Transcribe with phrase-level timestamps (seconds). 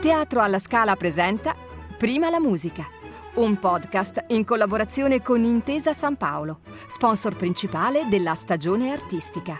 [0.00, 1.54] Teatro alla Scala presenta
[1.98, 2.86] Prima la musica,
[3.34, 9.58] un podcast in collaborazione con Intesa San Paolo, sponsor principale della stagione artistica.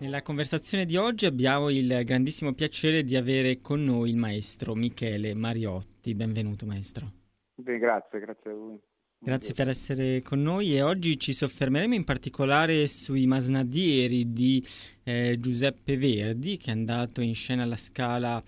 [0.00, 5.32] Nella conversazione di oggi abbiamo il grandissimo piacere di avere con noi il maestro Michele
[5.32, 6.14] Mariotti.
[6.14, 7.10] Benvenuto maestro.
[7.54, 8.78] Beh, grazie, grazie a voi.
[9.24, 14.62] Grazie per essere con noi e oggi ci soffermeremo in particolare sui Masnadieri di
[15.02, 18.42] eh, Giuseppe Verdi che è andato in scena alla Scala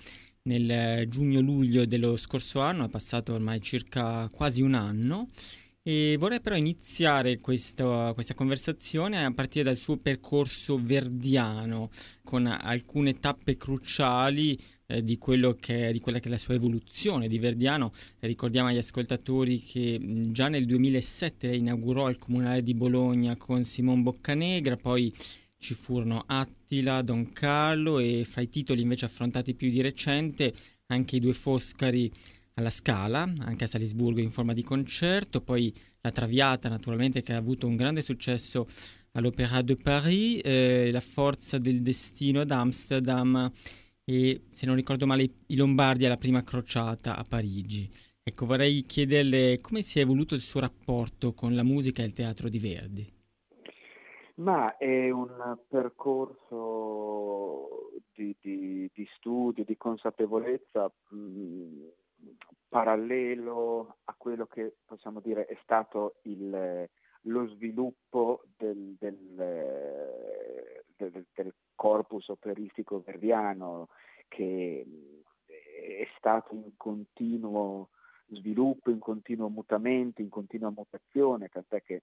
[0.46, 5.28] nel giugno-luglio dello scorso anno, è passato ormai circa quasi un anno.
[5.82, 11.90] E vorrei però iniziare questo, questa conversazione a partire dal suo percorso verdiano,
[12.24, 15.16] con alcune tappe cruciali eh, di,
[15.60, 17.92] che, di, quella che è la sua evoluzione di Verdiano.
[18.20, 20.00] ricordiamo agli ascoltatori che
[20.30, 25.12] già nel 2007 lei inaugurò il Comunale di Bologna con Simon Boccanegra, poi
[25.58, 30.54] ci furono Attila, Don Carlo e fra i titoli invece affrontati più di recente
[30.86, 32.12] anche i due Foscari
[32.54, 37.36] alla Scala, anche a Salisburgo in forma di concerto, poi la Traviata naturalmente che ha
[37.36, 38.66] avuto un grande successo
[39.12, 43.50] all'Opéra de Paris, eh, La Forza del Destino ad Amsterdam
[44.04, 47.90] e se non ricordo male i Lombardi alla prima crociata a Parigi.
[48.22, 52.12] Ecco, vorrei chiederle come si è evoluto il suo rapporto con la musica e il
[52.12, 53.15] teatro di Verdi.
[54.36, 56.56] Ma è un percorso
[58.12, 61.86] di, di, di studio, di consapevolezza mh, mm,
[62.68, 66.86] parallelo a quello che possiamo dire è stato il,
[67.22, 69.16] lo sviluppo del, del,
[70.96, 73.88] del, del, corpus operistico verdiano
[74.28, 74.84] che
[75.46, 77.90] è stato in continuo
[78.28, 82.02] sviluppo, in continuo mutamento, in continua mutazione, tant'è che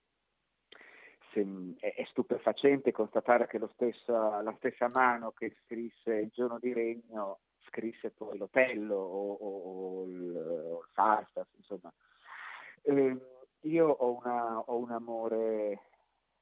[1.42, 8.12] è stupefacente constatare che stessa, la stessa mano che scrisse Il giorno di regno scrisse
[8.12, 11.92] poi l'Otello o, o, o il, il Falstaff, insomma.
[12.84, 13.18] Eh,
[13.62, 15.82] io ho, una, ho, un amore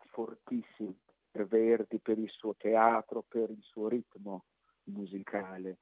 [0.09, 0.95] fortissimo
[1.31, 4.45] per Verdi, per il suo teatro, per il suo ritmo
[4.85, 5.77] musicale,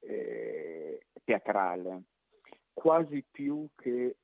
[0.00, 2.02] eh, teatrale,
[2.72, 4.16] quasi più che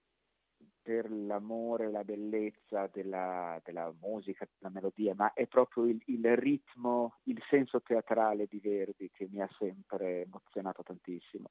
[0.86, 7.16] per l'amore la bellezza della, della, musica, della melodia, ma è proprio il, il, ritmo,
[7.24, 11.50] il senso teatrale di Verdi che mi ha sempre emozionato tantissimo.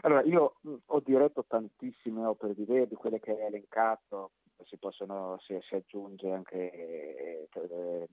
[0.00, 4.30] Allora, io ho diretto tantissime opere di Verdi, quelle che hai elencato,
[4.64, 8.08] si possono, si, si aggiunge anche eh, eh,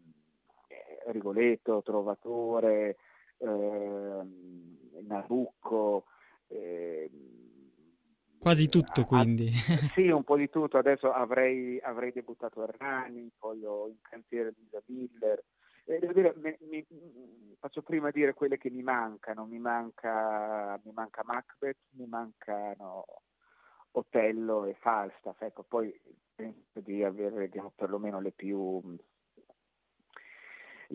[1.05, 2.97] Rigoletto, Trovatore,
[3.37, 4.21] eh,
[5.01, 6.03] Nabucco,
[6.47, 7.09] eh,
[8.41, 9.49] Quasi tutto quindi.
[9.49, 10.79] Ah, sì, un po' di tutto.
[10.79, 15.43] Adesso avrei, avrei debuttato Errani, poi ho in cantiere Lisa Miller.
[15.85, 16.83] E devo dire, mi, mi,
[17.59, 19.45] faccio prima dire quelle che mi mancano.
[19.45, 23.05] Mi manca, mi manca Macbeth, mi mancano
[23.91, 25.39] Otello e Falstaff.
[25.43, 25.93] Ecco, poi
[26.33, 28.81] penso di avere perlomeno le più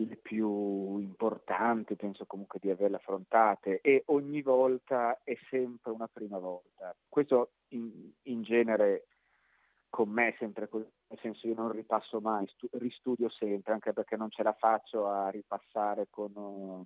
[0.05, 6.37] le più importanti, penso comunque di averle affrontate e ogni volta è sempre una prima
[6.37, 6.95] volta.
[7.07, 9.07] Questo in, in genere
[9.89, 13.93] con me è sempre così, nel senso io non ripasso mai, stu- ristudio sempre, anche
[13.93, 16.85] perché non ce la faccio a ripassare con uh,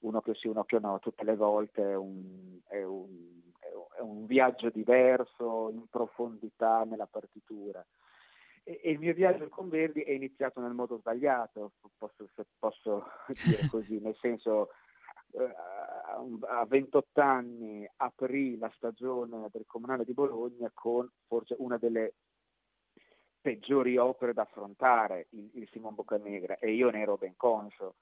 [0.00, 3.40] un occhio sì, un occhio no, tutte le volte è un, è un,
[3.96, 7.84] è un viaggio diverso in profondità nella partitura.
[8.62, 13.06] E, e il mio viaggio con Verdi è iniziato nel modo sbagliato, posso, se posso
[13.44, 14.70] dire così, nel senso
[15.32, 15.54] eh,
[16.48, 22.14] a 28 anni aprì la stagione del Comunale di Bologna con forse una delle
[23.40, 27.96] peggiori opere da affrontare, il, il Simon Boccanegra, e io ne ero ben conscio.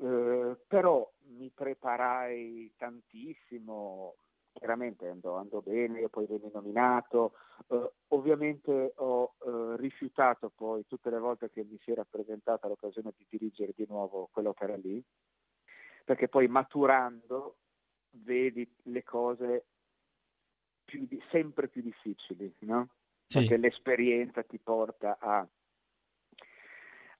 [0.00, 4.16] Eh, però mi preparai tantissimo,
[4.54, 7.34] chiaramente andò, andò bene, io poi venni nominato,
[7.66, 13.12] uh, ovviamente ho uh, rifiutato poi tutte le volte che mi si era presentata l'occasione
[13.16, 15.02] di dirigere di nuovo quell'opera lì,
[16.04, 17.56] perché poi maturando
[18.10, 19.66] vedi le cose
[20.84, 22.88] più di, sempre più difficili, no?
[23.26, 23.40] Sì.
[23.40, 25.46] Perché l'esperienza ti porta a,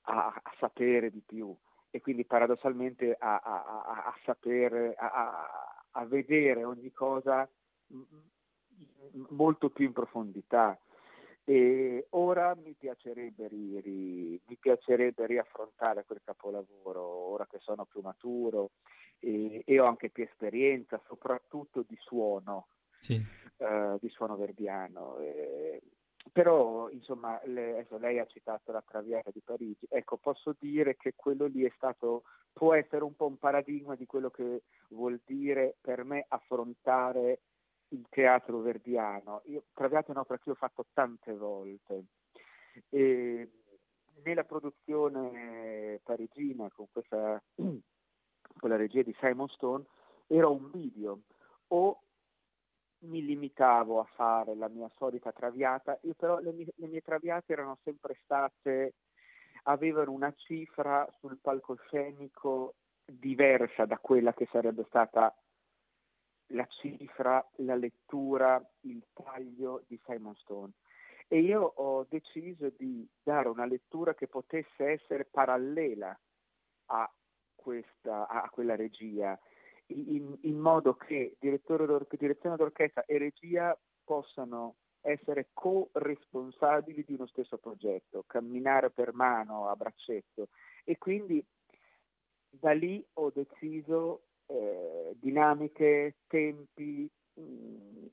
[0.02, 1.54] a, a, sapere di più
[1.90, 7.48] e quindi paradossalmente a, a sapere, a, a vedere ogni cosa
[9.28, 10.78] molto più in profondità.
[11.46, 18.00] E ora mi piacerebbe, ri, ri, mi piacerebbe riaffrontare quel capolavoro, ora che sono più
[18.00, 18.70] maturo
[19.18, 22.68] e, e ho anche più esperienza, soprattutto di suono,
[22.98, 23.22] sì.
[23.58, 25.18] uh, di suono verdiano.
[25.18, 25.82] E,
[26.32, 31.46] però insomma le, lei ha citato la Traviata di Parigi, ecco posso dire che quello
[31.46, 36.04] lì è stato, può essere un po' un paradigma di quello che vuol dire per
[36.04, 37.40] me affrontare
[37.88, 39.42] il teatro verdiano.
[39.46, 42.04] Io Traviata è un'opera che ho fatto tante volte.
[42.88, 43.48] E
[44.24, 49.84] nella produzione parigina con, questa, con la regia di Simon Stone
[50.26, 51.20] era un video
[51.68, 52.03] o
[53.04, 57.52] mi limitavo a fare la mia solita traviata, io però le mie, le mie traviate
[57.52, 58.94] erano sempre state,
[59.64, 62.74] avevano una cifra sul palcoscenico
[63.04, 65.34] diversa da quella che sarebbe stata
[66.48, 70.72] la cifra, la lettura, il taglio di Simon Stone.
[71.28, 76.16] E io ho deciso di dare una lettura che potesse essere parallela
[76.86, 77.10] a,
[77.54, 79.38] questa, a quella regia,
[79.86, 81.86] in, in modo che direzione
[82.56, 90.48] d'orchestra e regia possano essere co-responsabili di uno stesso progetto, camminare per mano a braccetto.
[90.82, 91.44] E quindi
[92.48, 97.08] da lì ho deciso eh, dinamiche, tempi,
[97.38, 98.06] mm,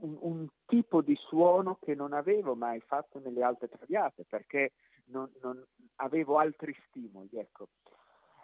[0.00, 4.72] un, un, tipo di suono che non avevo mai fatto nelle altre traviate perché
[5.06, 5.64] non, non
[5.96, 7.28] avevo altri stimoli.
[7.32, 7.68] Ecco.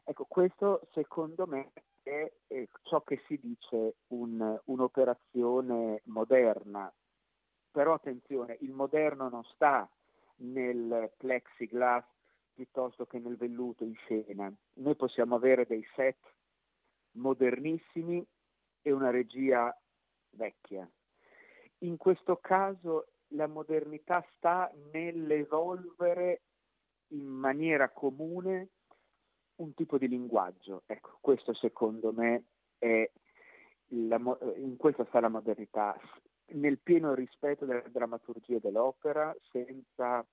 [0.05, 0.25] ecco.
[0.27, 1.71] questo secondo me
[2.05, 6.93] è, è ciò che si dice un, un'operazione moderna.
[7.73, 9.89] Però attenzione, il moderno non sta
[10.37, 12.05] nel plexiglass
[12.53, 14.53] piuttosto che nel velluto in scena.
[14.75, 16.19] Noi possiamo avere dei set
[17.13, 18.25] modernissimi
[18.83, 19.77] e una regia
[20.31, 20.89] vecchia.
[21.79, 26.43] In questo caso la modernità sta nell'evolvere
[27.09, 28.69] in maniera comune
[29.57, 30.83] un tipo di linguaggio.
[30.87, 32.45] Ecco, questo secondo me
[32.79, 33.11] è
[33.89, 34.17] la,
[34.57, 35.99] in questo sta la modernità,
[36.47, 40.25] nel pieno rispetto della drammaturgia dell'opera, senza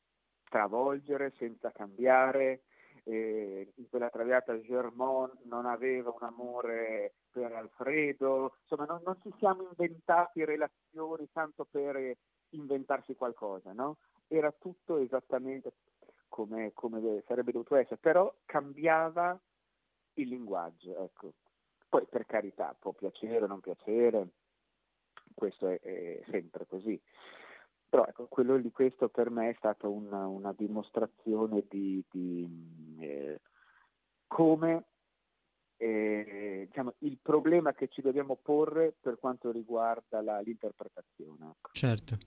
[0.50, 2.64] travolgere, senza cambiare,
[3.04, 9.34] eh, in quella traviata Germont non aveva un amore per Alfredo, insomma non, non ci
[9.38, 12.16] siamo inventati relazioni tanto per
[12.50, 13.98] inventarsi qualcosa, no?
[14.28, 15.74] Era tutto esattamente
[16.32, 19.38] come, come sarebbe dovuto essere, però cambiava
[20.14, 21.34] il linguaggio, ecco.
[21.90, 24.30] Poi per carità, può piacere o non piacere,
[25.36, 27.00] questo è, è sempre così.
[27.90, 33.42] Però ecco, quello di questo per me è stata una, una dimostrazione di, di eh,
[34.28, 34.86] come
[35.76, 41.50] eh, diciamo, il problema che ci dobbiamo porre per quanto riguarda la, l'interpretazione.
[41.58, 41.72] Ecco.
[41.74, 42.18] Certo.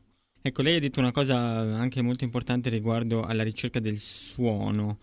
[0.46, 4.98] Ecco, lei ha detto una cosa anche molto importante riguardo alla ricerca del suono.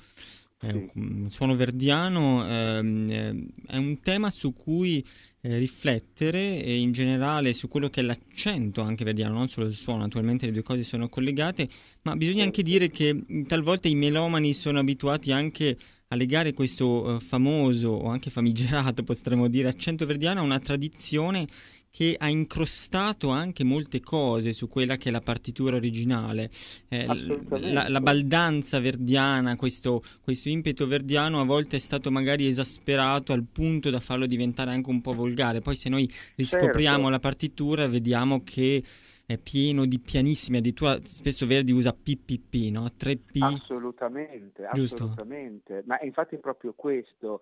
[0.61, 5.03] Eh, il suono verdiano ehm, eh, è un tema su cui
[5.41, 9.73] eh, riflettere e in generale su quello che è l'accento anche verdiano, non solo il
[9.73, 11.67] suono, naturalmente le due cose sono collegate,
[12.03, 15.75] ma bisogna anche dire che talvolta i melomani sono abituati anche
[16.09, 21.47] a legare questo eh, famoso o anche famigerato, potremmo dire, accento verdiano a una tradizione
[21.91, 26.49] che ha incrostato anche molte cose su quella che è la partitura originale.
[26.87, 33.33] Eh, la, la, baldanza verdiana, questo, questo, impeto verdiano a volte è stato magari esasperato
[33.33, 35.59] al punto da farlo diventare anche un po' volgare.
[35.59, 37.09] Poi se noi riscopriamo certo.
[37.09, 38.81] la partitura vediamo che
[39.25, 42.85] è pieno di pianissimi, addirittura spesso Verdi usa PPP, no?
[42.97, 43.41] 3P.
[43.41, 45.03] Assolutamente, Giusto?
[45.03, 45.83] assolutamente.
[45.85, 47.41] Ma infatti è proprio questo,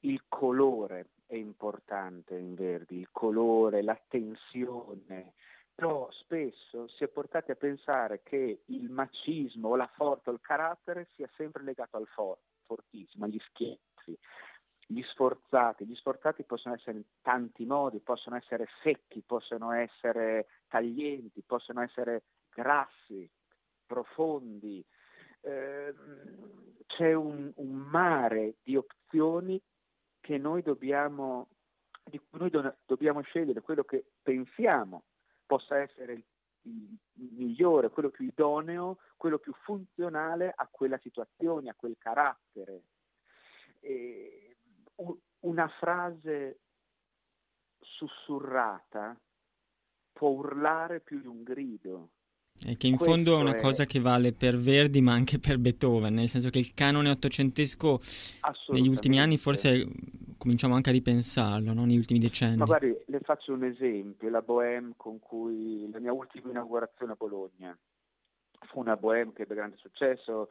[0.00, 5.34] il colore è importante in Verdi, il colore, la tensione,
[5.72, 11.30] però spesso si è portati a pensare che il macismo, la forza, il carattere sia
[11.36, 14.18] sempre legato al forte, fortissimo, agli schiaffi.
[14.88, 21.44] Gli sforzati, gli sforzati possono essere in tanti modi, possono essere secchi, possono essere taglienti,
[21.46, 23.30] possono essere grassi,
[23.86, 24.84] profondi.
[25.42, 25.94] Eh,
[26.86, 29.62] c'è un, un mare di opzioni
[30.30, 31.48] che noi dobbiamo,
[32.04, 35.02] di cui noi do, dobbiamo scegliere quello che pensiamo
[35.44, 36.24] possa essere il,
[37.14, 42.82] il, migliore, quello più idoneo, quello più funzionale a quella situazione, a quel carattere.
[43.80, 44.56] E
[45.40, 46.60] una frase
[47.80, 49.18] sussurrata
[50.12, 52.10] può urlare più di un grido.
[52.66, 53.60] E che in Questo fondo è una è...
[53.60, 58.00] cosa che vale per Verdi ma anche per Beethoven, nel senso che il canone ottocentesco
[58.68, 59.86] negli ultimi anni forse
[60.40, 61.84] cominciamo anche a ripensarlo, no?
[61.84, 62.56] negli ultimi decenni.
[62.56, 67.16] Ma guardi, le faccio un esempio, la Bohème con cui la mia ultima inaugurazione a
[67.16, 67.78] Bologna.
[68.68, 70.50] Fu una Bohème che ebbe grande successo,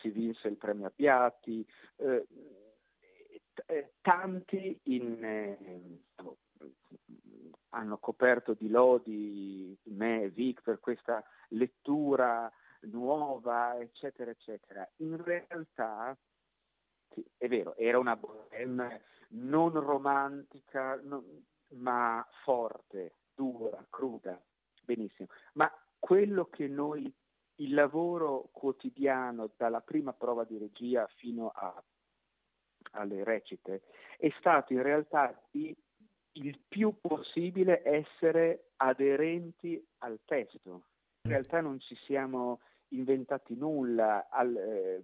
[0.00, 2.26] si vinse il premio Abbiati, eh,
[3.66, 5.58] eh, tanti in, eh,
[7.76, 14.88] hanno coperto di lodi me e Vic per questa lettura nuova, eccetera, eccetera.
[14.96, 16.16] In realtà,
[17.10, 24.40] sì, è vero, era una bohème non romantica, non, ma forte, dura, cruda,
[24.82, 25.28] benissimo.
[25.54, 27.12] Ma quello che noi,
[27.56, 31.82] il lavoro quotidiano dalla prima prova di regia fino a,
[32.92, 33.82] alle recite,
[34.16, 35.76] è stato in realtà di
[36.36, 40.84] il più possibile essere aderenti al testo.
[41.22, 45.02] In realtà non ci siamo inventati nulla, al, eh,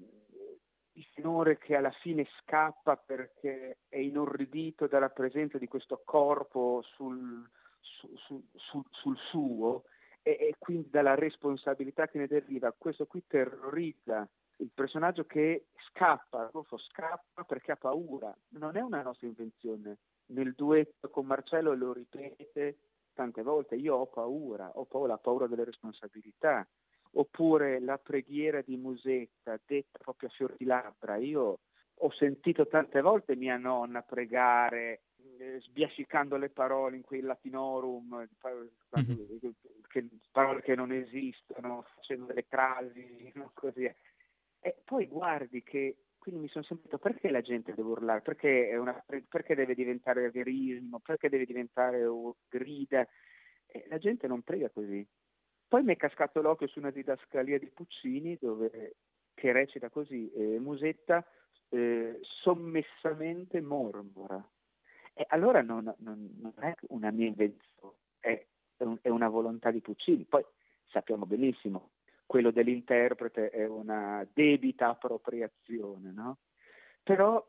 [0.92, 7.48] il tenore che alla fine scappa perché è inorridito dalla presenza di questo corpo sul,
[7.80, 9.84] su, su, su, sul suo
[10.22, 12.72] e, e, quindi dalla responsabilità che ne deriva.
[12.76, 16.50] Questo qui terrorizza il personaggio che scappa,
[16.90, 18.34] scappa perché ha paura.
[18.50, 19.98] Non è una nostra invenzione.
[20.32, 22.78] Nel duetto con Marcello lo ripete
[23.14, 26.66] tante volte, io ho paura, ho paura, ho paura delle responsabilità
[27.14, 31.16] oppure la preghiera di Musetta detta proprio a fior di labbra.
[31.16, 31.60] Io
[31.94, 35.02] ho sentito tante volte mia nonna pregare
[35.38, 38.28] eh, sbiascicando le parole in quel latinorum,
[38.98, 39.50] mm-hmm.
[39.88, 43.50] che, parole che non esistono, facendo delle crasi, no?
[43.54, 43.84] così.
[44.64, 48.20] E poi guardi che, quindi mi sono sentito, perché la gente deve urlare?
[48.20, 51.00] Perché, una, perché deve diventare verismo?
[51.00, 52.08] Perché deve diventare
[52.48, 53.04] grida?
[53.66, 55.04] E la gente non prega così.
[55.66, 58.98] Poi mi è cascato l'occhio su una didascalia di Puccini dove,
[59.34, 61.26] che recita così, eh, Musetta
[61.70, 64.48] eh, sommessamente mormora.
[65.14, 70.24] E allora non, non, non, è una mia invenzione, è, è, una volontà di Puccini.
[70.24, 70.44] Poi
[70.84, 71.90] sappiamo benissimo,
[72.32, 76.38] quello dell'interprete è una debita appropriazione, no?
[77.02, 77.46] Però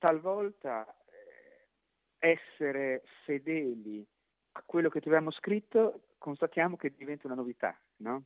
[0.00, 4.04] talvolta eh, essere fedeli
[4.54, 8.24] a quello che ti avevamo scritto constatiamo che diventa una novità, no?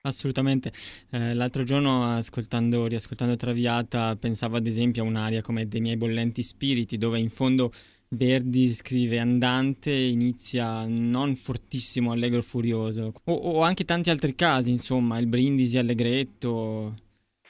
[0.00, 0.72] Assolutamente.
[1.12, 6.42] Eh, l'altro giorno, ascoltando, riascoltando Traviata, pensavo ad esempio a un'aria come Dei miei bollenti
[6.42, 7.70] spiriti, dove in fondo
[8.14, 13.14] Verdi scrive andante, inizia non fortissimo, allegro furioso.
[13.24, 16.94] O, o anche tanti altri casi, insomma, il brindisi allegretto.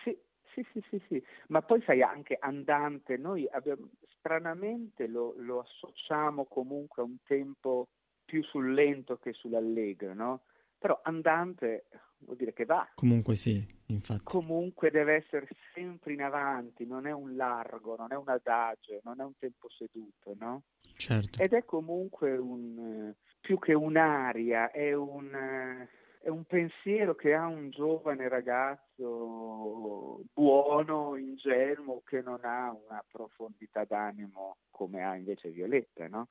[0.04, 0.16] Sì,
[0.54, 1.22] sì, sì, sì, sì.
[1.48, 3.88] Ma poi sai anche andante, noi abbiamo,
[4.18, 7.88] stranamente lo, lo associamo comunque a un tempo
[8.24, 10.42] più sul lento che sull'allegro, no?
[10.78, 11.86] Però andante
[12.24, 12.88] vuol dire che va.
[12.94, 14.22] Comunque sì, infatti.
[14.24, 19.20] Comunque deve essere sempre in avanti, non è un largo, non è un adagio, non
[19.20, 20.62] è un tempo seduto, no?
[20.96, 21.42] Certo.
[21.42, 25.86] Ed è comunque un, più che un'aria, è un,
[26.20, 33.84] è un pensiero che ha un giovane ragazzo buono, ingenuo, che non ha una profondità
[33.84, 36.28] d'animo come ha invece Violetta, no?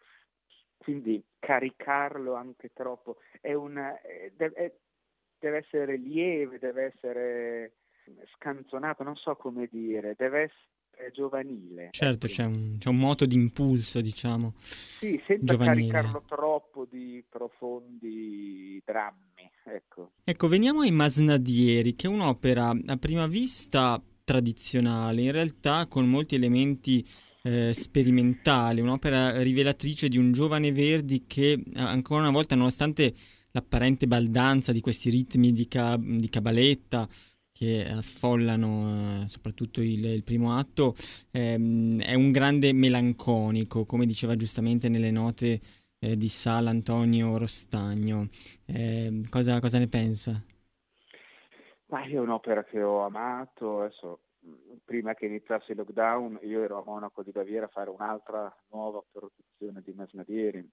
[0.81, 3.95] quindi caricarlo anche troppo è una,
[4.35, 4.79] deve,
[5.41, 7.73] deve essere lieve, deve essere
[8.35, 11.89] scanzonato, non so come dire, deve essere giovanile.
[11.91, 12.35] Certo, ecco.
[12.35, 14.53] c'è, un, c'è un, moto di impulso, diciamo.
[14.55, 15.91] Sì, senza giovanile.
[15.91, 19.49] caricarlo troppo di profondi drammi.
[19.63, 20.13] Ecco.
[20.23, 26.33] ecco, veniamo ai Masnadieri, che è un'opera a prima vista tradizionale, in realtà con molti
[26.33, 27.05] elementi
[27.43, 33.13] eh, sperimentale, un'opera rivelatrice di un giovane Verdi che eh, ancora una volta, nonostante
[33.51, 37.07] l'apparente baldanza di questi ritmi di, ca- di cabaletta
[37.51, 40.95] che affollano eh, soprattutto il, il, primo atto,
[41.29, 45.59] ehm, è un grande melanconico, come diceva giustamente nelle note
[45.99, 48.29] eh, di Sala Antonio Rostagno.
[48.65, 50.43] Ehm, cosa, cosa ne pensa?
[51.87, 54.19] Ma è un'opera che ho amato, adesso
[54.83, 59.03] prima che iniziasse il lockdown io ero a Monaco di Baviera a fare un'altra nuova
[59.11, 60.67] produzione di Masnadieri,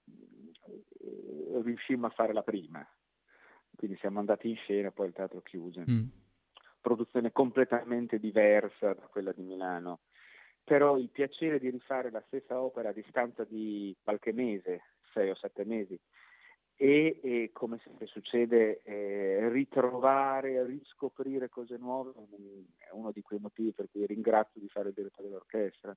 [1.61, 2.85] riuscimmo a fare la prima,
[3.75, 5.83] quindi siamo andati in scena, poi il teatro chiuse.
[5.89, 6.07] Mm.
[6.81, 10.01] Produzione completamente diversa da quella di Milano,
[10.63, 14.81] però il piacere di rifare la stessa opera a distanza di qualche mese,
[15.13, 15.99] sei o sette mesi,
[16.81, 22.13] e, e come sempre succede eh, ritrovare, riscoprire cose nuove
[22.77, 25.93] è uno di quei motivi per cui ringrazio di fare il direttore dell'orchestra.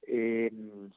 [0.00, 0.92] E, ehm,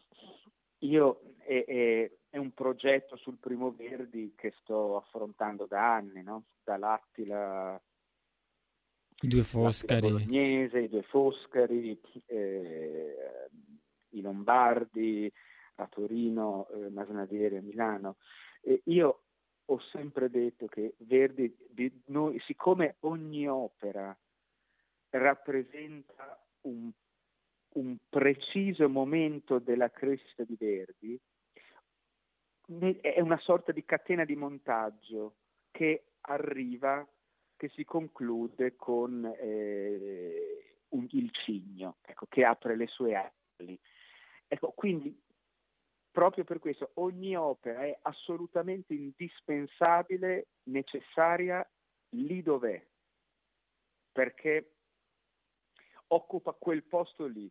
[0.79, 6.43] io è, è, è, un progetto sul primo Verdi che sto affrontando da anni, no?
[6.65, 7.81] dall'Attila
[9.21, 13.15] i due Foscari, Bolognese, i due Foscari, eh,
[14.09, 15.31] i Lombardi,
[15.75, 18.17] a Torino, eh, Masnadieri a Milano.
[18.67, 19.21] E io
[19.63, 21.55] ho sempre detto che Verdi,
[22.07, 24.15] noi, siccome ogni opera
[25.11, 26.91] rappresenta un,
[27.75, 31.17] un preciso momento della crescita di Verdi,
[32.99, 35.35] è una sorta di catena di montaggio
[35.71, 37.07] che arriva,
[37.55, 43.79] che si conclude con eh, un, il cigno, ecco, che apre le sue ali.
[44.45, 45.17] Ecco, quindi
[46.17, 51.63] proprio per questo ogni opera è assolutamente indispensabile, necessaria
[52.15, 52.83] lì dov'è,
[54.13, 54.71] perché
[56.07, 57.47] occupa quel posto lì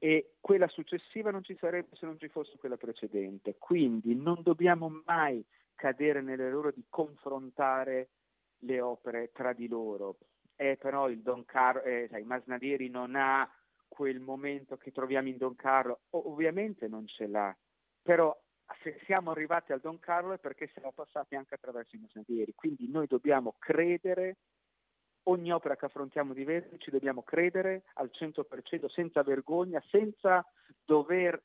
[0.00, 3.54] e quella successiva non ci sarebbe se non ci fosse quella precedente.
[3.56, 5.40] Quindi non dobbiamo mai
[5.76, 8.08] cadere nell'errore di confrontare
[8.62, 10.18] le opere tra di loro.
[10.56, 13.48] Eh, però il Don Carlo, eh, sai, Masnadieri non ha
[13.88, 17.56] quel momento che troviamo in Don Carlo, ovviamente non ce l'ha,
[18.02, 18.36] però
[18.82, 22.88] se siamo arrivati al Don Carlo è perché siamo passati anche attraverso i Masnadieri, quindi
[22.88, 24.36] noi dobbiamo credere
[25.24, 30.44] ogni opera che affrontiamo di Verdi ci dobbiamo credere al 100% senza vergogna, senza
[30.84, 31.42] dover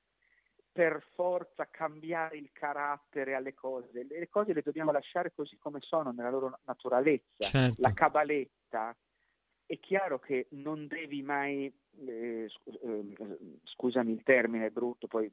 [0.74, 4.08] per forza cambiare il carattere alle cose.
[4.10, 7.46] Le cose le dobbiamo lasciare così come sono, nella loro naturalezza.
[7.46, 7.80] Certo.
[7.80, 8.96] La cabaletta
[9.68, 11.72] è chiaro che non devi mai,
[12.06, 12.50] eh,
[13.64, 15.32] scusami il termine è brutto, poi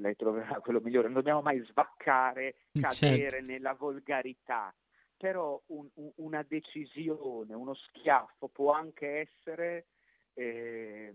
[0.00, 3.44] lei troverà quello migliore, non dobbiamo mai svaccare, cadere certo.
[3.44, 4.74] nella volgarità
[5.22, 9.86] però un, un, una decisione, uno schiaffo può anche essere,
[10.34, 11.14] eh,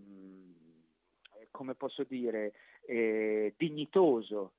[1.50, 2.54] come posso dire,
[2.86, 4.54] eh, dignitoso,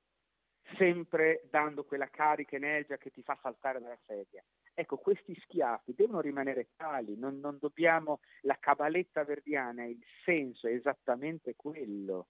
[0.76, 4.40] sempre dando quella carica energia che ti fa saltare dalla sedia.
[4.80, 10.72] Ecco, questi schiaffi devono rimanere tali, non, non dobbiamo, la cabaletta verdiana, il senso è
[10.72, 12.28] esattamente quello,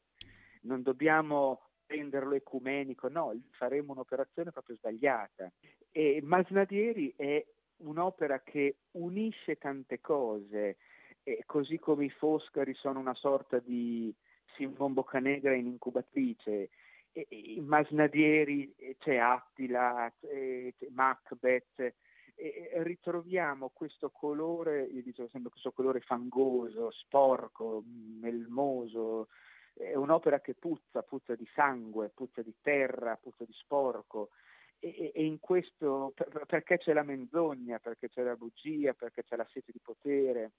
[0.63, 5.49] non dobbiamo renderlo ecumenico, no, faremo un'operazione proprio sbagliata.
[5.93, 7.47] E Masnadieri è
[7.83, 10.79] un'opera che unisce tante cose,
[11.23, 14.13] e così come i Foscari sono una sorta di
[14.57, 16.71] Simon Boccanegra in incubatrice,
[17.13, 21.95] e, in Masnadieri c'è Attila, c'è Macbeth,
[22.41, 29.29] e ritroviamo questo colore, io dicevo sempre questo colore fangoso, sporco, melmoso,
[29.75, 34.31] è un'opera che puzza, puzza di sangue, puzza di terra, puzza di sporco.
[34.79, 36.15] E, e in questo,
[36.47, 40.53] perché c'è la menzogna, perché c'è la bugia, perché c'è la sete di potere,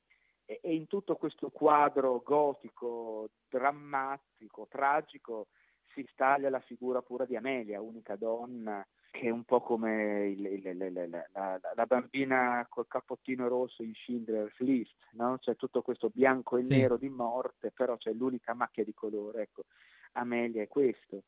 [0.46, 5.48] e, e in tutto questo quadro gotico, drammatico, tragico,
[5.94, 10.45] si staglia la figura pura di Amelia, unica donna, che è un po' come il,
[10.45, 15.38] il, il, la, la, bambina col cappottino rosso in Schindler's List, no?
[15.39, 16.69] c'è tutto questo bianco e sì.
[16.69, 19.65] nero di morte, però c'è l'unica macchia di colore, ecco,
[20.13, 21.24] Amelia è questo.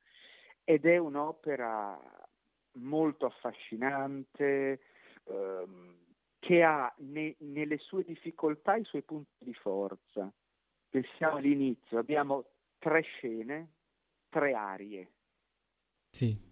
[0.64, 2.00] Ed è un'opera
[2.76, 4.80] molto affascinante,
[5.26, 5.98] ehm,
[6.40, 10.32] che ha ne, nelle sue difficoltà i suoi punti di forza.
[10.90, 12.46] Pensiamo all'inizio, abbiamo
[12.80, 13.72] tre scene,
[14.30, 15.12] tre arie.
[16.10, 16.52] Sì.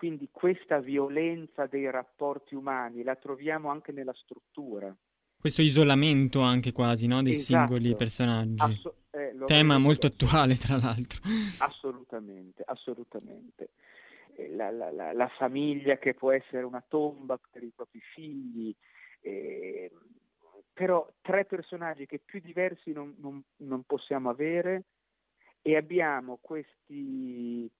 [0.00, 4.96] Quindi questa violenza dei rapporti umani la troviamo anche nella struttura.
[5.38, 7.22] Questo isolamento anche quasi no?
[7.22, 7.66] dei esatto.
[7.66, 8.62] singoli personaggi.
[8.62, 11.20] Asso- eh, Tema molto attuale tra l'altro.
[11.58, 13.72] Assolutamente, assolutamente.
[14.36, 18.74] Eh, la, la, la, la, famiglia che può essere una tomba per i propri figli,
[19.20, 19.92] eh,
[20.72, 24.84] però tre personaggi che più diversi non, non, non possiamo avere
[25.60, 27.70] e abbiamo questi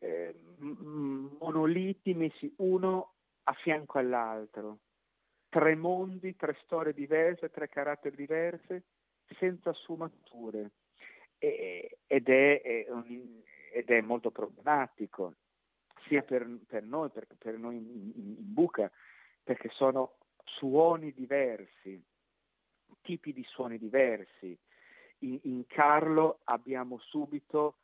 [0.00, 4.78] eh, monoliti messi uno a fianco all'altro,
[5.48, 8.84] tre mondi, tre storie diverse, tre caratteri diverse,
[9.38, 10.72] senza sfumature.
[11.38, 15.34] E, ed, è, è un, ed, è, molto problematico,
[16.06, 18.90] sia per, per noi, per, per noi in, in, in Buca,
[19.42, 22.02] perché sono suoni diversi,
[23.02, 24.56] tipi di suoni diversi.
[25.22, 27.79] In, in Carlo abbiamo subito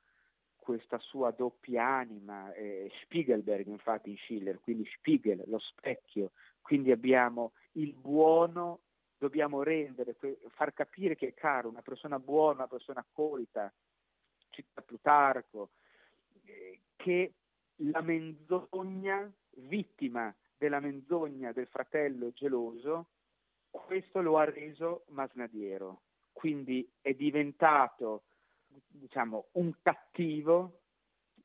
[0.67, 7.53] questa sua doppia anima, eh, Spiegelberg infatti in Schiller, quindi Spiegel, lo specchio, quindi abbiamo
[7.75, 8.81] il buono,
[9.17, 10.17] dobbiamo rendere,
[10.49, 13.73] far capire che è caro, una persona buona, una persona colta,
[14.51, 15.71] cita Plutarco,
[16.47, 17.35] eh, che
[17.77, 23.07] la menzogna, vittima della menzogna del fratello geloso,
[23.71, 26.01] questo lo ha reso masnadiero,
[26.33, 28.25] quindi è diventato
[28.89, 30.81] diciamo, un cattivo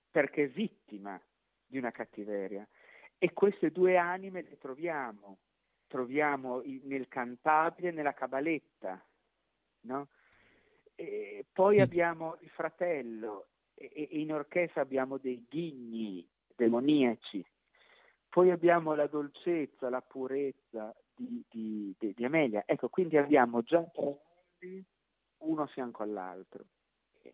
[0.10, 1.20] perché vittima
[1.66, 2.68] di una cattiveria.
[3.18, 5.40] E queste due anime le troviamo,
[5.88, 9.04] troviamo nel cantabile e nella cabaletta.
[9.82, 10.10] No?
[10.96, 17.44] E poi abbiamo il fratello e in orchestra abbiamo dei ghigni demoniaci.
[18.28, 22.64] Poi abbiamo la dolcezza, la purezza di, di, di, di Amelia.
[22.66, 24.20] Ecco, quindi abbiamo già tre
[25.38, 26.66] uno a fianco all'altro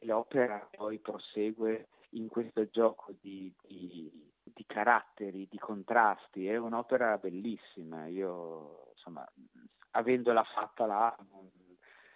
[0.01, 4.09] l'opera poi prosegue in questo gioco di, di,
[4.43, 9.27] di, caratteri, di contrasti, è un'opera bellissima, io insomma,
[9.91, 11.17] avendola fatta là,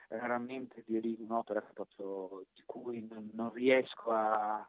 [0.07, 4.67] raramente dirigo un'opera proprio di cui non, non riesco a, a,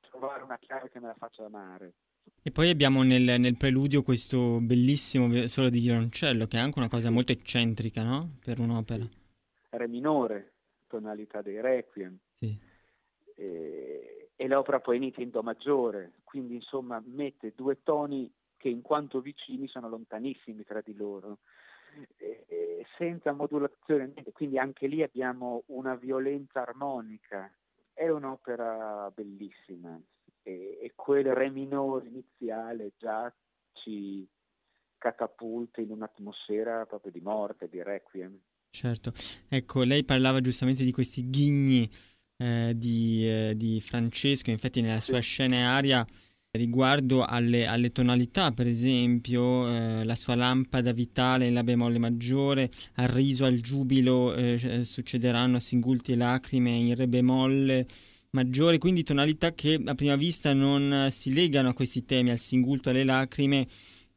[0.00, 1.94] trovare una chiave che me la faccia amare.
[2.42, 6.88] E poi abbiamo nel, nel, preludio questo bellissimo solo di violoncello, che è anche una
[6.88, 8.36] cosa molto eccentrica, no?
[8.42, 9.06] Per un'opera.
[9.70, 10.57] Re minore,
[10.88, 12.18] tonalità dei requiem.
[12.32, 12.58] Sì.
[13.36, 18.82] E, e l'opera poi inizia in do maggiore, quindi insomma mette due toni che in
[18.82, 21.38] quanto vicini sono lontanissimi tra di loro
[22.16, 27.52] eh, senza modulazione, quindi anche lì abbiamo una violenza armonica.
[27.92, 30.00] È un'opera bellissima
[30.42, 33.32] e, e quel re minore iniziale già
[33.72, 34.28] ci
[34.98, 38.38] catapulta in un'atmosfera proprio di morte, di requiem.
[38.70, 39.12] Certo,
[39.48, 41.88] ecco, lei parlava giustamente di questi ghigni
[42.36, 46.06] eh, di, eh, di, Francesco, infatti nella sua scena aria
[46.52, 52.70] riguardo alle, alle, tonalità, per esempio, eh, la sua lampada vitale in La bemolle maggiore,
[52.94, 57.86] al riso, al giubilo eh, eh, succederanno singulti e lacrime in Re bemolle
[58.30, 62.90] maggiore, quindi tonalità che a prima vista non si legano a questi temi, al singulto,
[62.90, 63.66] alle lacrime,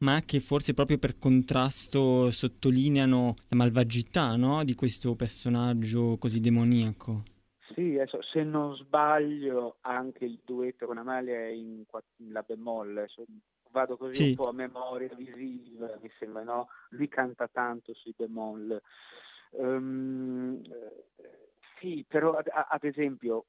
[0.01, 4.63] ma che forse proprio per contrasto sottolineano la malvagità no?
[4.63, 7.23] di questo personaggio così demoniaco.
[7.73, 11.83] Sì, adesso, se non sbaglio anche il duetto con Amalia è in,
[12.17, 13.07] in La bemolle,
[13.71, 14.29] vado così sì.
[14.29, 16.67] un po' a memoria visiva, mi sembra, no?
[16.89, 18.81] Lui canta tanto sui bemolle.
[19.51, 20.61] Um,
[21.79, 23.45] sì, però ad, ad, esempio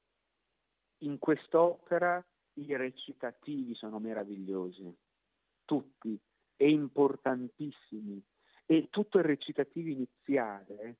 [0.99, 2.23] in quest'opera
[2.55, 4.93] i recitativi sono meravigliosi,
[5.65, 6.19] tutti,
[6.55, 8.23] e importantissimi.
[8.65, 10.97] E tutto il recitativo iniziale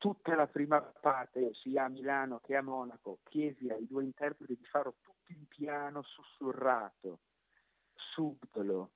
[0.00, 4.64] tutta la prima parte, sia a Milano che a Monaco, chiesi ai due interpreti di
[4.64, 7.20] farlo tutto in piano sussurrato,
[7.94, 8.92] subdolo,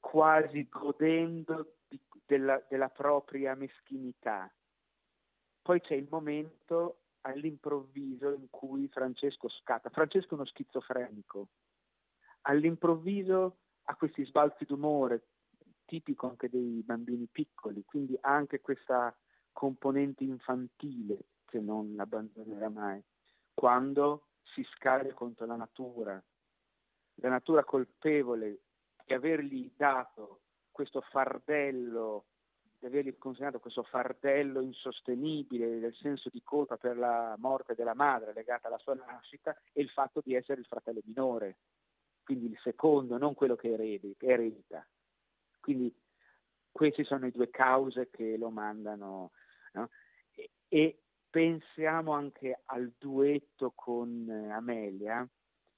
[0.00, 4.50] quasi godendo di, della, della propria meschinità.
[5.60, 9.90] Poi c'è il momento all'improvviso in cui Francesco scatta.
[9.90, 11.48] Francesco è uno schizofrenico.
[12.42, 13.58] All'improvviso
[13.90, 15.26] ha questi sbalzi d'umore,
[15.84, 19.14] tipico anche dei bambini piccoli, quindi ha anche questa
[19.52, 23.02] componente infantile che non abbandonerà mai,
[23.52, 26.22] quando si scaglia contro la natura,
[27.16, 28.60] la natura colpevole
[29.04, 32.26] di avergli dato questo fardello,
[32.78, 38.32] di avergli consegnato questo fardello insostenibile del senso di colpa per la morte della madre
[38.32, 41.56] legata alla sua nascita e il fatto di essere il fratello minore,
[42.30, 44.86] quindi il secondo, non quello che eredi, che eredita.
[45.58, 45.92] Quindi
[46.70, 49.32] queste sono le due cause che lo mandano.
[49.72, 49.90] No?
[50.36, 55.28] E, e, pensiamo anche al duetto con eh, Amelia,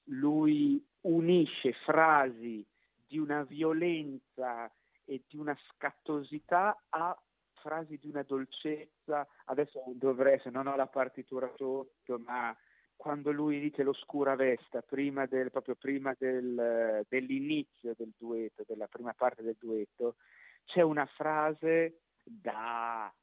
[0.09, 2.63] lui unisce frasi
[3.07, 4.71] di una violenza
[5.05, 7.19] e di una scattosità a
[7.53, 12.55] frasi di una dolcezza, adesso dovrei, se non ho la partitura sotto, ma
[13.03, 19.13] quando lui dice l'oscura vesta, prima del, proprio prima del, dell'inizio del duetto, della prima
[19.13, 20.15] parte del duetto,
[20.63, 23.13] c'è una frase da,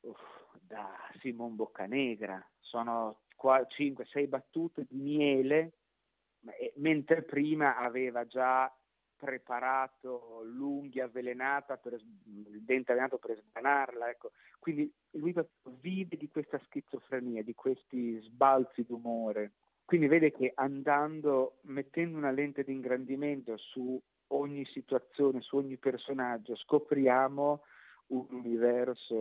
[0.00, 0.14] uh,
[0.60, 5.72] da Simon Boccanegra, sono 5-6 battute di miele,
[6.74, 8.70] mentre prima aveva già
[9.22, 14.10] preparato l'unghia avvelenata, per, il dente avvelenato per sbanarla.
[14.10, 14.32] Ecco.
[14.58, 15.32] Quindi lui
[15.80, 19.52] vive di questa schizofrenia, di questi sbalzi d'umore.
[19.84, 23.96] Quindi vede che andando, mettendo una lente di ingrandimento su
[24.28, 27.62] ogni situazione, su ogni personaggio, scopriamo
[28.08, 29.20] un universo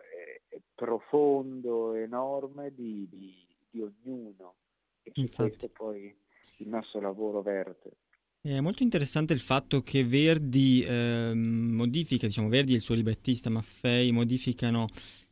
[0.00, 0.42] eh,
[0.74, 3.34] profondo, enorme di, di,
[3.68, 4.54] di ognuno.
[5.02, 6.16] E su questo poi
[6.58, 7.96] il nostro lavoro verte.
[8.42, 13.50] È molto interessante il fatto che Verdi eh, modifica, diciamo Verdi e il suo librettista
[13.50, 14.86] Maffei modificano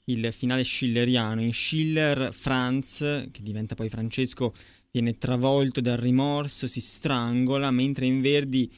[0.05, 1.41] il finale schilleriano.
[1.41, 2.99] In Schiller Franz,
[3.33, 4.53] che diventa poi Francesco,
[4.91, 8.71] viene travolto dal rimorso, si strangola, mentre in Verdi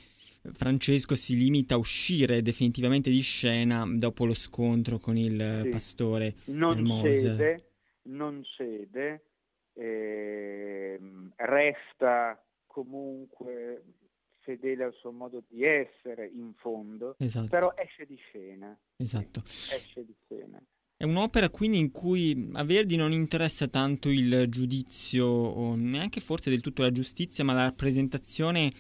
[0.53, 5.69] Francesco si limita a uscire definitivamente di scena dopo lo scontro con il sì.
[5.71, 9.25] pastore non cede, non cede,
[9.75, 11.01] eh,
[11.35, 13.83] resta comunque
[14.41, 17.49] fedele al suo modo di essere in fondo, esatto.
[17.49, 18.77] però esce di scena.
[18.97, 19.43] Esatto.
[19.45, 20.61] Esce di scena.
[20.97, 26.51] È un'opera quindi in cui a Verdi non interessa tanto il giudizio o neanche forse
[26.51, 28.71] del tutto la giustizia, ma la rappresentazione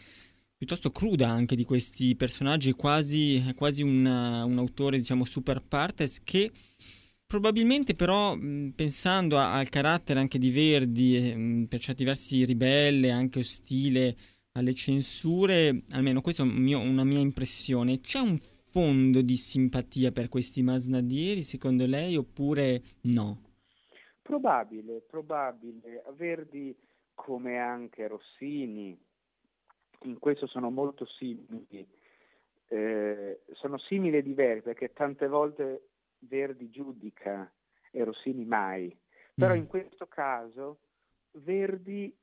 [0.54, 6.52] piuttosto cruda anche di questi personaggi, quasi, quasi un, un autore diciamo super partes che
[7.26, 14.14] probabilmente però pensando a, al carattere anche di Verdi, per certi versi ribelle, anche ostile
[14.52, 20.12] alle censure, almeno questa è un mio, una mia impressione, c'è un fondo di simpatia
[20.12, 23.42] per questi masnadieri, secondo lei, oppure no?
[24.22, 26.04] Probabile, probabile.
[26.16, 26.76] Verdi
[27.14, 28.98] come anche Rossini,
[30.02, 31.86] in questo sono molto simili.
[32.68, 35.88] Eh, sono simili e diversi perché tante volte
[36.20, 37.50] Verdi giudica
[37.90, 38.96] e Rossini mai.
[39.34, 39.56] Però mm.
[39.56, 40.78] in questo caso
[41.32, 42.14] Verdi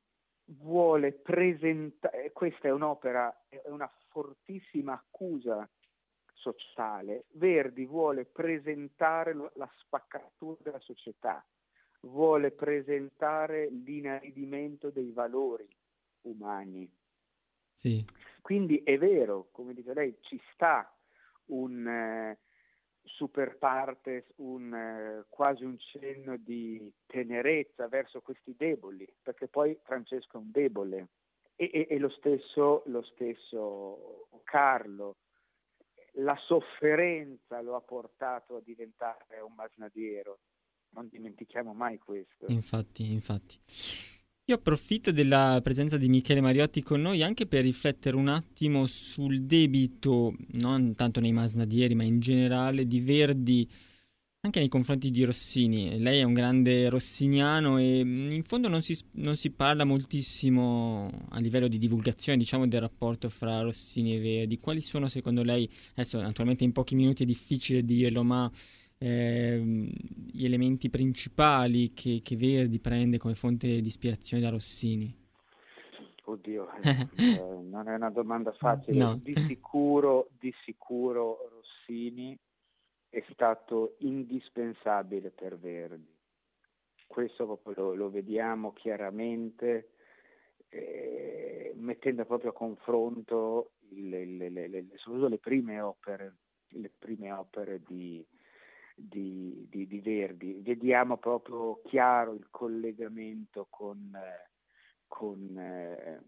[0.50, 5.68] vuole presentare, questa è un'opera, è una fortissima accusa
[6.34, 11.46] sociale, Verdi vuole presentare la spaccatura della società,
[12.02, 15.68] vuole presentare l'inaridimento dei valori
[16.22, 16.90] umani.
[17.74, 18.06] Sì.
[18.42, 20.92] Quindi è vero, come dice lei, ci sta
[21.48, 22.40] un eh,
[23.08, 30.38] super partes, un, eh, quasi un cenno di tenerezza verso questi deboli, perché poi Francesco
[30.38, 31.08] è un debole.
[31.56, 35.18] E, e, e lo, stesso, lo stesso Carlo,
[36.20, 40.40] la sofferenza lo ha portato a diventare un masnadiero,
[40.90, 42.46] non dimentichiamo mai questo.
[42.48, 43.60] Infatti, infatti.
[44.50, 49.42] Io approfitto della presenza di Michele Mariotti con noi anche per riflettere un attimo sul
[49.42, 53.70] debito, non tanto nei masnadieri, ma in generale, di Verdi
[54.40, 56.00] anche nei confronti di Rossini.
[56.00, 61.12] Lei è un grande rossiniano e mm, in fondo non si, non si parla moltissimo
[61.32, 64.60] a livello di divulgazione, diciamo, del rapporto fra Rossini e Verdi.
[64.60, 68.50] Quali sono secondo lei, adesso naturalmente in pochi minuti è difficile dirlo, ma
[69.00, 75.26] eh, gli elementi principali che, che, Verdi prende come fonte di ispirazione da Rossini?
[76.24, 78.98] Oddio, eh, non è una domanda facile.
[78.98, 79.18] No.
[79.22, 82.38] Di, sicuro, di sicuro Rossini
[83.10, 86.16] è stato indispensabile per Verdi.
[87.06, 89.92] Questo proprio lo, lo vediamo chiaramente
[90.70, 96.36] eh, mettendo proprio a confronto le, le, le, le, prime opere,
[96.70, 98.26] le prime opere di,
[99.00, 100.60] di, di, di, Verdi.
[100.62, 104.50] Vediamo proprio chiaro il collegamento con, eh,
[105.06, 106.20] con eh,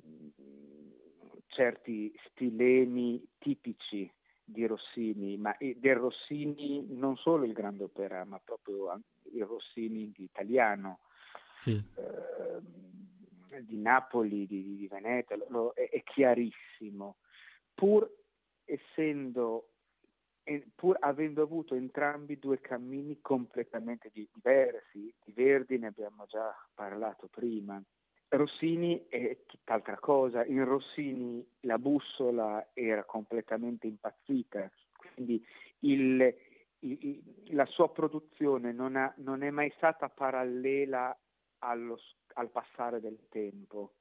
[1.48, 4.12] certi stilemi tipici
[4.44, 9.00] di Rossini, ma del Rossini non solo il grande opera, ma proprio
[9.34, 11.00] il Rossini italiano,
[11.60, 11.74] sì.
[11.96, 17.18] eh, di Napoli, di, di Veneta, lo, è, è chiarissimo.
[17.74, 18.10] Pur
[18.64, 19.70] essendo
[20.76, 27.82] pur avendo avuto entrambi due cammini completamente diversi, di Verdi ne abbiamo già parlato prima.
[28.30, 35.44] Rossini è tutt'altra cosa, in Rossini la bussola era completamente impazzita, quindi
[35.80, 36.36] il,
[36.80, 41.18] il, la sua produzione non, ha, non, è mai stata parallela
[41.60, 42.00] allo,
[42.34, 43.96] al passare del tempo,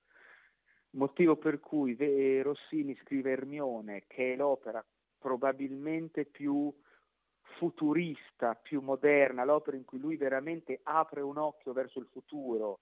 [0.91, 1.97] motivo per cui
[2.43, 4.85] Rossini scrive Ermione, che è l'opera
[5.19, 6.73] probabilmente più
[7.57, 12.81] futurista, più moderna, l'opera in cui lui veramente apre un occhio verso il futuro,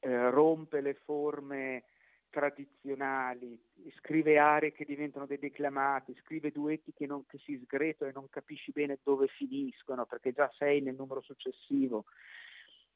[0.00, 1.84] eh, rompe le forme
[2.30, 3.60] tradizionali,
[3.96, 8.28] scrive aree che diventano dei declamati, scrive duetti che, non, che si sgretano e non
[8.28, 12.04] capisci bene dove finiscono perché già sei nel numero successivo.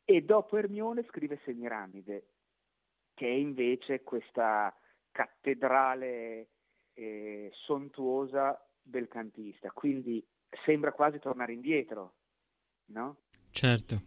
[0.04, 2.26] E dopo Ermione scrive Semiramide,
[3.14, 4.72] che è invece questa
[5.10, 6.48] cattedrale
[6.94, 10.24] eh, sontuosa del cantista, quindi
[10.64, 12.14] sembra quasi tornare indietro,
[12.86, 13.18] no?
[13.50, 14.02] Certo.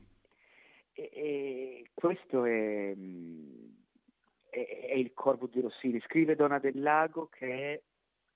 [0.93, 2.95] E, e questo è,
[4.50, 6.00] è, è, il corpo di Rossini.
[6.02, 7.84] Scrive Donna del Lago che è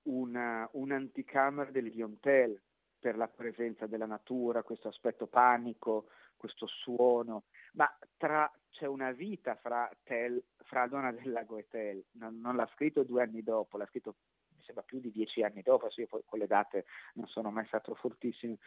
[0.03, 2.59] una, un'anticamera del Liontel
[2.99, 7.87] per la presenza della natura, questo aspetto panico, questo suono, ma
[8.17, 12.69] tra, c'è una vita fra, Tel, fra Donna del Lago e Tel, non, non l'ha
[12.73, 14.15] scritto due anni dopo, l'ha scritto
[14.61, 17.49] mi sembra più di dieci anni dopo, adesso io poi con le date non sono
[17.49, 18.57] mai stato fortissimo.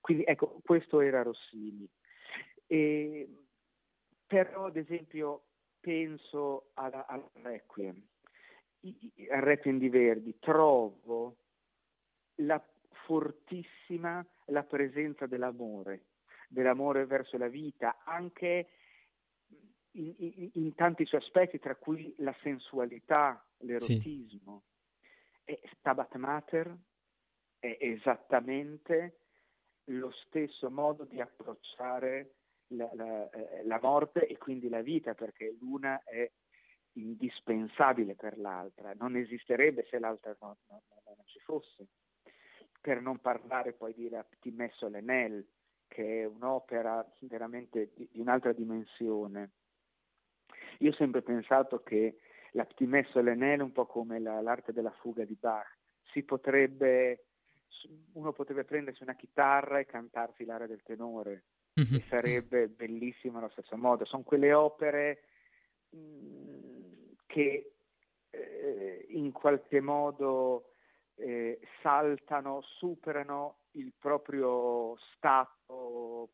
[0.00, 1.88] Quindi ecco, questo era Rossini.
[2.66, 3.28] E,
[4.26, 5.44] però ad esempio
[5.78, 8.02] penso al, al Requiem,
[9.30, 11.36] al Requiem di Verdi, trovo
[12.36, 12.64] la
[13.04, 16.06] fortissima la presenza dell'amore,
[16.48, 18.68] dell'amore verso la vita, anche
[19.92, 24.62] in, in, in tanti suoi aspetti, tra cui la sensualità, l'erotismo.
[25.44, 26.76] E Stabat Mater
[27.58, 29.18] è esattamente
[29.86, 32.34] lo stesso modo di approcciare
[32.68, 36.30] la, la, eh, la, morte e quindi la vita, perché l'una è
[36.92, 41.86] indispensabile per l'altra, non esisterebbe se l'altra non, non, non ci fosse.
[42.80, 45.46] Per non parlare poi di La Petite Solenel,
[45.86, 49.50] che è un'opera veramente di, di un'altra dimensione.
[50.78, 52.18] Io ho sempre pensato che
[52.52, 55.78] la Ptimè Solenel, un po' come la, l'arte della fuga di Bach,
[56.12, 57.26] si potrebbe,
[58.12, 61.44] uno poteva prendersi una chitarra e cantarsi l'area del tenore
[61.80, 61.94] mm-hmm.
[61.94, 64.04] e sarebbe bellissimo allo stesso modo.
[64.04, 65.22] Sono quelle opere
[65.90, 67.72] mh, mm, che
[68.30, 70.72] eh, in qualche modo
[71.16, 76.30] eh, saltano, superano il proprio stato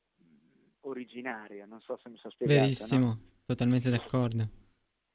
[0.81, 1.66] originario.
[1.66, 2.61] Non so se mi sono spiegato.
[2.61, 3.20] Verissimo, no?
[3.46, 4.57] totalmente d'accordo.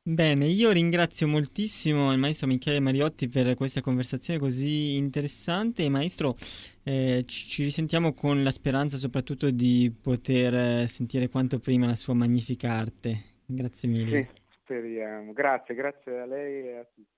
[0.05, 5.87] Bene, io ringrazio moltissimo il maestro Michele Mariotti per questa conversazione così interessante.
[5.87, 6.35] Maestro,
[6.83, 12.13] eh, ci, risentiamo con la speranza soprattutto di poter eh, sentire quanto prima la sua
[12.13, 13.37] magnifica arte.
[13.45, 14.29] Grazie mille.
[14.33, 15.31] Sì, speriamo.
[15.31, 17.12] Grazie, grazie a lei e a tutti.